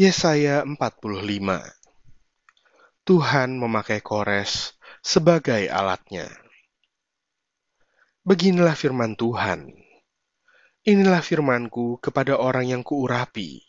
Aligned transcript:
Yesaya 0.00 0.64
45 0.64 1.28
Tuhan 3.04 3.50
memakai 3.60 4.00
Kores 4.00 4.72
sebagai 5.04 5.68
alatnya. 5.68 6.24
Beginilah 8.24 8.72
firman 8.72 9.12
Tuhan. 9.12 9.68
Inilah 10.88 11.20
firmanku 11.20 12.00
kepada 12.00 12.40
orang 12.40 12.72
yang 12.72 12.80
kuurapi, 12.80 13.60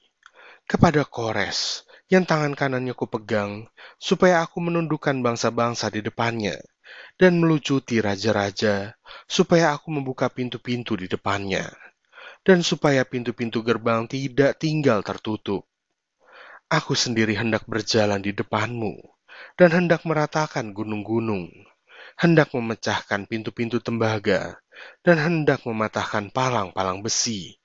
kepada 0.63 1.03
Kores 1.03 1.83
yang 2.07 2.23
tangan 2.23 2.55
kanannya 2.55 2.95
kupegang, 2.95 3.67
supaya 3.99 4.39
aku 4.39 4.63
menundukkan 4.63 5.19
bangsa-bangsa 5.19 5.91
di 5.91 5.99
depannya, 5.99 6.55
dan 7.19 7.43
melucuti 7.43 7.99
raja-raja, 7.99 8.95
supaya 9.27 9.75
aku 9.75 9.91
membuka 9.91 10.31
pintu-pintu 10.31 10.95
di 10.95 11.11
depannya, 11.11 11.67
dan 12.47 12.63
supaya 12.63 13.03
pintu-pintu 13.03 13.59
gerbang 13.67 14.07
tidak 14.07 14.55
tinggal 14.63 15.03
tertutup 15.03 15.67
Aku 16.71 16.95
sendiri 16.95 17.35
hendak 17.35 17.67
berjalan 17.67 18.23
di 18.23 18.31
depanmu, 18.31 18.95
dan 19.59 19.75
hendak 19.75 20.07
meratakan 20.07 20.71
gunung-gunung, 20.71 21.51
hendak 22.15 22.55
memecahkan 22.55 23.27
pintu-pintu 23.27 23.83
tembaga, 23.83 24.55
dan 25.03 25.19
hendak 25.19 25.67
mematahkan 25.67 26.31
palang-palang 26.31 27.03
besi. 27.03 27.59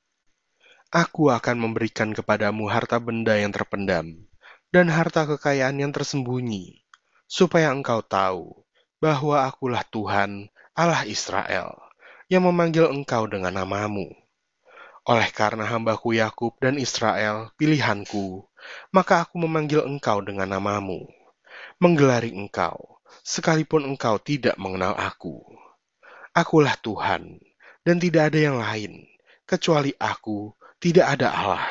Aku 0.90 1.30
akan 1.30 1.54
memberikan 1.54 2.10
kepadamu 2.18 2.66
harta 2.66 2.98
benda 2.98 3.38
yang 3.38 3.54
terpendam, 3.54 4.26
dan 4.74 4.90
harta 4.90 5.22
kekayaan 5.22 5.78
yang 5.78 5.94
tersembunyi, 5.94 6.82
supaya 7.30 7.70
engkau 7.70 8.02
tahu 8.02 8.66
bahwa 8.98 9.46
akulah 9.46 9.86
Tuhan, 9.86 10.50
Allah 10.74 11.06
Israel, 11.06 11.78
yang 12.26 12.42
memanggil 12.42 12.90
engkau 12.90 13.30
dengan 13.30 13.54
namamu. 13.54 14.10
Oleh 15.06 15.30
karena 15.30 15.62
hambaku 15.62 16.18
Yakub 16.18 16.58
dan 16.58 16.74
Israel, 16.82 17.54
pilihanku, 17.54 18.50
maka 18.90 19.24
aku 19.24 19.40
memanggil 19.40 19.84
engkau 19.84 20.22
dengan 20.22 20.46
namamu, 20.50 21.06
menggelari 21.78 22.32
engkau, 22.32 23.00
sekalipun 23.22 23.84
engkau 23.84 24.16
tidak 24.20 24.54
mengenal 24.56 24.94
aku. 24.96 25.42
Akulah 26.36 26.76
Tuhan, 26.80 27.40
dan 27.86 27.96
tidak 27.96 28.32
ada 28.34 28.38
yang 28.40 28.56
lain, 28.60 29.08
kecuali 29.48 29.96
aku, 29.96 30.52
tidak 30.78 31.16
ada 31.16 31.32
Allah. 31.32 31.66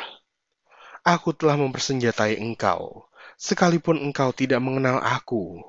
Aku 1.06 1.38
telah 1.38 1.54
mempersenjatai 1.56 2.42
engkau, 2.42 3.06
sekalipun 3.38 4.02
engkau 4.02 4.34
tidak 4.34 4.58
mengenal 4.58 4.98
aku, 5.00 5.62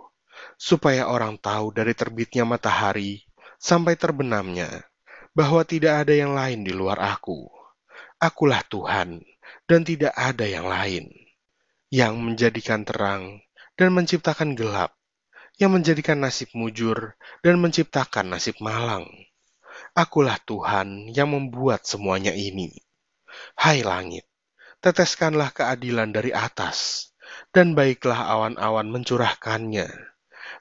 supaya 0.57 1.13
orang 1.13 1.37
tahu 1.37 1.77
dari 1.77 1.93
terbitnya 1.93 2.49
matahari 2.49 3.21
sampai 3.61 4.01
terbenamnya, 4.01 4.89
bahwa 5.37 5.61
tidak 5.69 6.09
ada 6.09 6.17
yang 6.17 6.33
lain 6.33 6.65
di 6.65 6.73
luar 6.73 6.97
aku 6.97 7.57
Akulah 8.17 8.65
Tuhan, 8.65 9.21
dan 9.69 9.85
tidak 9.85 10.17
ada 10.17 10.49
yang 10.49 10.65
lain, 10.65 11.13
yang 11.97 12.21
menjadikan 12.21 12.85
terang 12.85 13.41
dan 13.73 13.89
menciptakan 13.97 14.53
gelap, 14.53 14.93
yang 15.57 15.73
menjadikan 15.73 16.21
nasib 16.21 16.53
mujur 16.53 17.17
dan 17.41 17.57
menciptakan 17.57 18.37
nasib 18.37 18.61
malang. 18.61 19.09
Akulah 19.97 20.37
Tuhan 20.45 21.09
yang 21.09 21.33
membuat 21.33 21.89
semuanya 21.89 22.37
ini. 22.37 22.69
Hai 23.57 23.81
langit, 23.81 24.29
teteskanlah 24.85 25.57
keadilan 25.57 26.13
dari 26.13 26.37
atas, 26.37 27.09
dan 27.57 27.73
baiklah 27.73 28.29
awan-awan 28.29 28.93
mencurahkannya. 28.93 29.89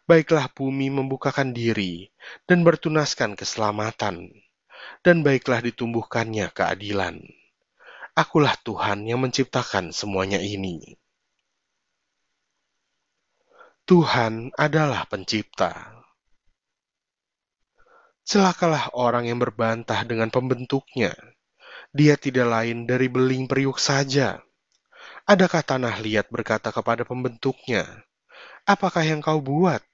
Baiklah 0.08 0.48
bumi 0.56 0.88
membukakan 0.88 1.52
diri 1.52 2.08
dan 2.48 2.64
bertunaskan 2.64 3.36
keselamatan, 3.36 4.32
dan 5.04 5.20
baiklah 5.20 5.60
ditumbuhkannya 5.60 6.48
keadilan 6.56 7.20
Akulah 8.16 8.56
Tuhan 8.64 9.04
yang 9.12 9.20
menciptakan 9.28 9.92
semuanya 9.92 10.40
ini. 10.40 10.96
Tuhan 13.86 14.50
adalah 14.58 15.06
pencipta. 15.06 15.70
Celakalah 18.26 18.90
orang 18.98 19.30
yang 19.30 19.38
berbantah 19.38 20.02
dengan 20.10 20.34
pembentuknya. 20.34 21.14
Dia 21.94 22.18
tidak 22.18 22.50
lain 22.50 22.90
dari 22.90 23.14
beling 23.14 23.46
periuk 23.46 23.78
saja. 23.78 24.42
Adakah 25.30 25.62
tanah 25.62 26.02
liat 26.02 26.34
berkata 26.34 26.74
kepada 26.74 27.06
pembentuknya, 27.06 27.86
Apakah 28.66 29.06
yang 29.06 29.22
kau 29.22 29.38
buat? 29.38 29.86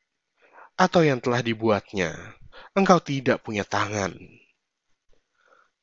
Atau 0.80 1.04
yang 1.04 1.20
telah 1.20 1.44
dibuatnya, 1.44 2.16
engkau 2.72 3.04
tidak 3.04 3.44
punya 3.44 3.68
tangan. 3.68 4.16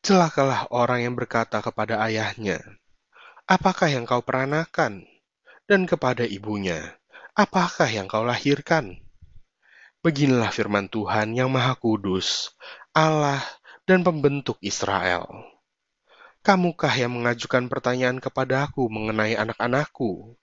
Celakalah 0.00 0.72
orang 0.72 1.04
yang 1.04 1.12
berkata 1.12 1.60
kepada 1.60 2.00
ayahnya, 2.08 2.56
Apakah 3.44 3.92
yang 3.92 4.08
kau 4.08 4.24
peranakan? 4.24 5.04
Dan 5.68 5.84
kepada 5.84 6.24
ibunya, 6.24 6.96
Apakah 7.38 7.86
yang 7.86 8.10
kau 8.10 8.26
lahirkan? 8.26 8.98
Beginilah 10.02 10.50
firman 10.50 10.90
Tuhan 10.90 11.38
yang 11.38 11.46
Maha 11.54 11.78
Kudus, 11.78 12.50
Allah 12.90 13.38
dan 13.86 14.02
pembentuk 14.02 14.58
Israel. 14.58 15.46
Kamukah 16.42 16.90
yang 16.90 17.14
mengajukan 17.14 17.70
pertanyaan 17.70 18.18
kepadaku 18.18 18.90
mengenai 18.90 19.38
anak-anakku? 19.38 20.34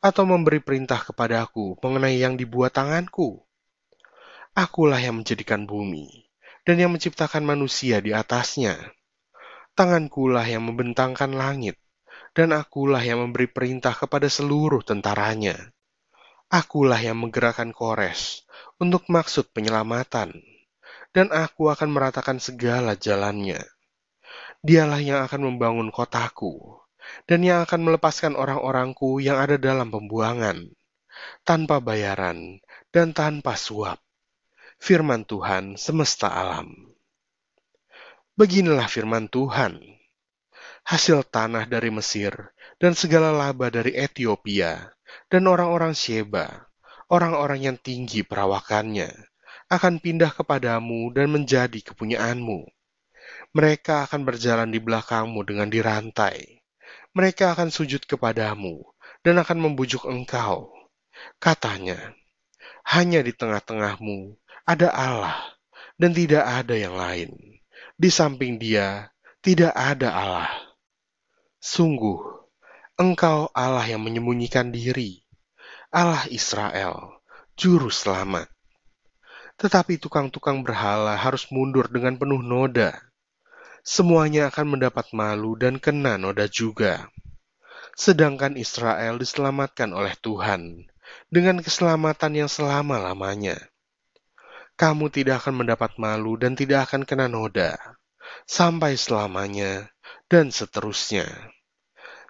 Atau 0.00 0.24
memberi 0.24 0.64
perintah 0.64 1.04
kepadaku 1.04 1.76
mengenai 1.84 2.16
yang 2.16 2.40
dibuat 2.40 2.72
tanganku? 2.72 3.44
Akulah 4.56 4.96
yang 4.96 5.20
menjadikan 5.20 5.68
bumi, 5.68 6.24
dan 6.64 6.80
yang 6.80 6.88
menciptakan 6.96 7.44
manusia 7.44 8.00
di 8.00 8.16
atasnya 8.16 8.80
Tangankulah 9.76 10.48
yang 10.48 10.64
membentangkan 10.64 11.36
langit, 11.36 11.76
dan 12.32 12.56
akulah 12.56 13.04
yang 13.04 13.28
memberi 13.28 13.44
perintah 13.44 13.92
kepada 13.92 14.32
seluruh 14.32 14.80
tentaranya. 14.80 15.76
Akulah 16.50 16.98
yang 16.98 17.14
menggerakkan 17.14 17.70
kores 17.70 18.42
untuk 18.82 19.06
maksud 19.06 19.54
penyelamatan, 19.54 20.34
dan 21.14 21.30
aku 21.30 21.70
akan 21.70 21.94
meratakan 21.94 22.42
segala 22.42 22.98
jalannya. 22.98 23.62
Dialah 24.58 24.98
yang 24.98 25.22
akan 25.22 25.46
membangun 25.46 25.94
kotaku, 25.94 26.74
dan 27.30 27.46
yang 27.46 27.62
akan 27.62 27.86
melepaskan 27.86 28.34
orang-orangku 28.34 29.22
yang 29.22 29.38
ada 29.38 29.62
dalam 29.62 29.94
pembuangan, 29.94 30.74
tanpa 31.46 31.78
bayaran 31.78 32.58
dan 32.90 33.14
tanpa 33.14 33.54
suap. 33.54 34.02
Firman 34.82 35.22
Tuhan 35.22 35.78
semesta 35.78 36.34
alam. 36.34 36.74
Beginilah 38.34 38.90
firman 38.90 39.30
Tuhan. 39.30 39.78
Hasil 40.82 41.30
tanah 41.30 41.70
dari 41.70 41.94
Mesir 41.94 42.34
dan 42.82 42.98
segala 42.98 43.30
laba 43.30 43.70
dari 43.70 43.94
Ethiopia 43.94 44.90
dan 45.30 45.46
orang-orang 45.46 45.94
Sheba, 45.96 46.68
orang-orang 47.10 47.60
yang 47.66 47.76
tinggi 47.80 48.22
perawakannya, 48.22 49.10
akan 49.70 50.02
pindah 50.02 50.34
kepadamu 50.34 51.14
dan 51.14 51.30
menjadi 51.30 51.80
kepunyaanmu. 51.92 52.66
Mereka 53.54 54.10
akan 54.10 54.26
berjalan 54.26 54.70
di 54.70 54.82
belakangmu 54.82 55.40
dengan 55.46 55.70
dirantai. 55.70 56.62
Mereka 57.14 57.54
akan 57.54 57.70
sujud 57.70 58.06
kepadamu 58.06 58.82
dan 59.22 59.38
akan 59.38 59.58
membujuk 59.70 60.06
engkau. 60.06 60.70
Katanya, 61.42 62.14
hanya 62.86 63.22
di 63.22 63.34
tengah-tengahmu 63.34 64.38
ada 64.66 64.88
Allah 64.94 65.36
dan 65.98 66.14
tidak 66.14 66.46
ada 66.46 66.74
yang 66.74 66.94
lain 66.94 67.30
di 68.00 68.08
samping 68.08 68.56
dia 68.56 69.12
tidak 69.44 69.76
ada 69.76 70.08
Allah. 70.08 70.52
Sungguh, 71.60 72.39
engkau 73.00 73.48
Allah 73.56 73.88
yang 73.88 74.04
menyembunyikan 74.04 74.68
diri, 74.68 75.24
Allah 75.88 76.28
Israel, 76.28 77.24
juru 77.56 77.88
selamat. 77.88 78.52
Tetapi 79.56 79.96
tukang-tukang 79.96 80.60
berhala 80.60 81.16
harus 81.16 81.48
mundur 81.48 81.88
dengan 81.88 82.20
penuh 82.20 82.44
noda. 82.44 82.92
Semuanya 83.80 84.52
akan 84.52 84.76
mendapat 84.76 85.16
malu 85.16 85.56
dan 85.56 85.80
kena 85.80 86.20
noda 86.20 86.44
juga. 86.44 87.08
Sedangkan 87.96 88.60
Israel 88.60 89.16
diselamatkan 89.16 89.96
oleh 89.96 90.12
Tuhan 90.20 90.84
dengan 91.32 91.64
keselamatan 91.64 92.44
yang 92.44 92.50
selama-lamanya 92.52 93.56
kamu 94.76 95.12
tidak 95.12 95.44
akan 95.44 95.64
mendapat 95.64 95.96
malu 96.00 96.40
dan 96.40 96.56
tidak 96.56 96.88
akan 96.88 97.04
kena 97.04 97.28
noda, 97.28 97.76
sampai 98.48 98.96
selamanya, 98.96 99.92
dan 100.24 100.48
seterusnya. 100.48 101.28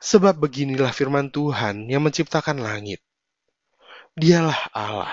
Sebab 0.00 0.40
beginilah 0.40 0.96
firman 0.96 1.28
Tuhan 1.28 1.84
yang 1.92 2.00
menciptakan 2.00 2.56
langit. 2.64 3.04
Dialah 4.16 4.72
Allah 4.72 5.12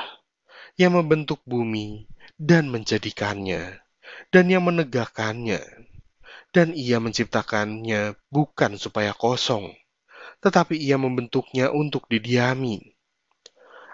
yang 0.80 0.96
membentuk 0.96 1.44
bumi 1.44 2.08
dan 2.40 2.72
menjadikannya, 2.72 3.84
dan 4.32 4.46
yang 4.48 4.64
menegakkannya. 4.64 5.60
Dan 6.56 6.72
ia 6.72 7.04
menciptakannya 7.04 8.16
bukan 8.32 8.80
supaya 8.80 9.12
kosong, 9.12 9.76
tetapi 10.40 10.80
ia 10.80 10.96
membentuknya 10.96 11.68
untuk 11.68 12.08
didiami. 12.08 12.80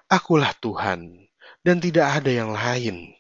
Akulah 0.06 0.54
Tuhan, 0.62 1.26
dan 1.66 1.82
tidak 1.82 2.22
ada 2.22 2.30
yang 2.30 2.54
lain. 2.54 3.18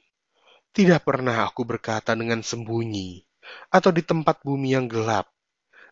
Tidak 0.69 1.02
pernah 1.02 1.50
aku 1.50 1.66
berkata 1.66 2.14
dengan 2.14 2.46
sembunyi, 2.46 3.26
atau 3.74 3.90
di 3.90 4.06
tempat 4.06 4.46
bumi 4.46 4.78
yang 4.78 4.86
gelap, 4.86 5.32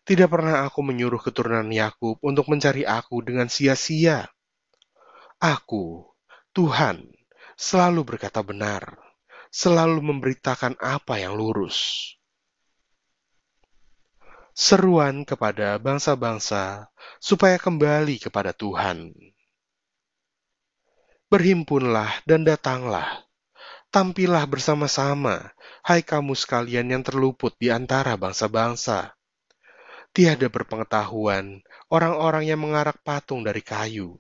Tidak 0.02 0.26
pernah 0.26 0.66
aku 0.66 0.82
menyuruh 0.82 1.22
keturunan 1.22 1.70
Yakub 1.70 2.18
untuk 2.26 2.50
mencari 2.50 2.82
aku 2.82 3.22
dengan 3.22 3.46
sia-sia. 3.46 4.26
Aku, 5.38 6.10
Tuhan, 6.58 7.06
selalu 7.54 8.02
berkata 8.02 8.42
benar, 8.42 8.98
selalu 9.54 10.02
memberitakan 10.02 10.74
apa 10.82 11.22
yang 11.22 11.38
lurus. 11.38 12.10
Seruan 14.58 15.22
kepada 15.22 15.78
bangsa-bangsa 15.78 16.90
supaya 17.22 17.62
kembali 17.62 18.18
kepada 18.18 18.58
Tuhan. 18.58 19.14
Berhimpunlah 21.30 22.26
dan 22.26 22.42
datanglah, 22.42 23.06
tampillah 23.94 24.44
bersama-sama, 24.50 25.54
hai 25.86 26.02
kamu 26.02 26.34
sekalian 26.34 26.90
yang 26.90 27.04
terluput 27.06 27.54
di 27.62 27.72
antara 27.72 28.18
bangsa-bangsa 28.18 29.16
tiada 30.12 30.52
berpengetahuan 30.52 31.64
orang-orang 31.88 32.52
yang 32.52 32.60
mengarak 32.60 33.00
patung 33.04 33.48
dari 33.48 33.64
kayu, 33.64 34.20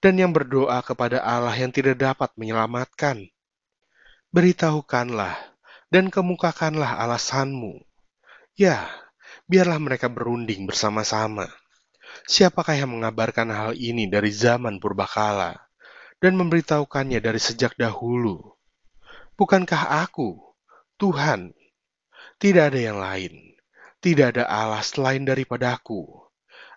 dan 0.00 0.16
yang 0.20 0.32
berdoa 0.32 0.80
kepada 0.84 1.24
Allah 1.24 1.56
yang 1.56 1.72
tidak 1.72 1.96
dapat 1.96 2.32
menyelamatkan. 2.36 3.28
Beritahukanlah 4.32 5.36
dan 5.88 6.12
kemukakanlah 6.12 7.00
alasanmu. 7.00 7.80
Ya, 8.56 8.88
biarlah 9.48 9.80
mereka 9.80 10.12
berunding 10.12 10.68
bersama-sama. 10.68 11.48
Siapakah 12.28 12.76
yang 12.76 12.96
mengabarkan 12.96 13.48
hal 13.52 13.72
ini 13.76 14.08
dari 14.08 14.32
zaman 14.32 14.80
purbakala 14.80 15.56
dan 16.20 16.36
memberitahukannya 16.36 17.20
dari 17.20 17.40
sejak 17.40 17.76
dahulu? 17.76 18.56
Bukankah 19.36 20.04
aku, 20.04 20.40
Tuhan? 20.96 21.52
Tidak 22.40 22.72
ada 22.72 22.80
yang 22.80 23.00
lain. 23.00 23.55
Tidak 24.00 24.36
ada 24.36 24.44
Allah 24.44 24.84
selain 24.84 25.24
daripadaku, 25.24 26.04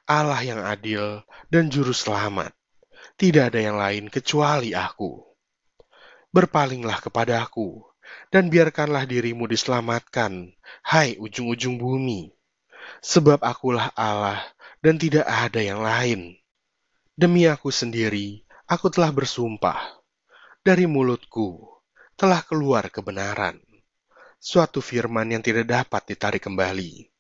Allah 0.10 0.42
yang 0.42 0.63
adil 0.63 1.21
dan 1.51 1.68
juru 1.68 1.92
selamat. 1.92 2.56
Tidak 3.19 3.51
ada 3.51 3.60
yang 3.60 3.75
lain 3.75 4.07
kecuali 4.07 4.71
aku. 4.71 5.19
Berpalinglah 6.31 7.04
kepadaku, 7.04 7.83
dan 8.33 8.48
biarkanlah 8.48 9.06
dirimu 9.06 9.45
diselamatkan, 9.45 10.56
hai 10.88 11.19
ujung-ujung 11.19 11.77
bumi. 11.77 12.31
Sebab 13.04 13.44
akulah 13.44 13.94
Allah, 13.94 14.42
dan 14.81 14.95
tidak 14.98 15.27
ada 15.27 15.62
yang 15.62 15.83
lain. 15.83 16.39
Demi 17.13 17.45
aku 17.45 17.69
sendiri, 17.69 18.48
aku 18.66 18.88
telah 18.88 19.12
bersumpah. 19.12 20.00
Dari 20.63 20.88
mulutku 20.88 21.68
telah 22.16 22.44
keluar 22.44 22.88
kebenaran. 22.88 23.60
Suatu 24.40 24.80
firman 24.80 25.28
yang 25.28 25.44
tidak 25.44 25.68
dapat 25.68 26.16
ditarik 26.16 26.44
kembali 26.48 27.12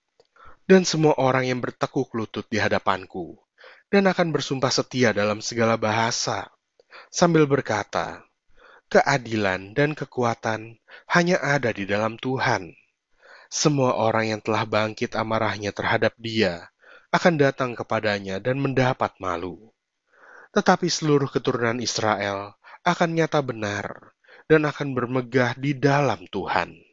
dan 0.69 0.85
semua 0.85 1.17
orang 1.17 1.49
yang 1.49 1.57
bertekuk 1.57 2.13
lutut 2.13 2.45
di 2.45 2.61
hadapanku, 2.61 3.41
dan 3.89 4.05
akan 4.05 4.29
bersumpah 4.29 4.69
setia 4.69 5.09
dalam 5.09 5.41
segala 5.41 5.81
bahasa, 5.81 6.45
sambil 7.09 7.49
berkata, 7.49 8.21
Keadilan 8.85 9.73
dan 9.73 9.97
kekuatan 9.97 10.77
hanya 11.09 11.41
ada 11.41 11.73
di 11.73 11.89
dalam 11.89 12.21
Tuhan. 12.21 12.73
Semua 13.49 13.97
orang 13.97 14.37
yang 14.37 14.41
telah 14.45 14.65
bangkit 14.65 15.17
amarahnya 15.17 15.73
terhadap 15.73 16.13
dia 16.21 16.69
akan 17.09 17.41
datang 17.41 17.73
kepadanya 17.73 18.37
dan 18.37 18.61
mendapat 18.61 19.17
malu. 19.17 19.73
Tetapi 20.53 20.85
seluruh 20.85 21.29
keturunan 21.29 21.81
Israel 21.81 22.57
akan 22.85 23.09
nyata 23.17 23.41
benar 23.41 24.13
dan 24.45 24.69
akan 24.69 24.93
bermegah 24.93 25.57
di 25.57 25.73
dalam 25.77 26.25
Tuhan. 26.29 26.88